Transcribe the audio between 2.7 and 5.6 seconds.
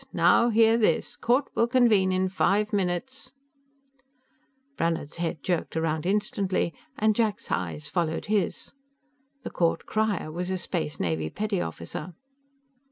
minutes" Brannhard's head